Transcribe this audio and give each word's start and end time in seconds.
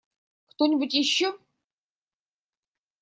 Кто-нибудь 0.49 0.95
еще? 0.95 1.35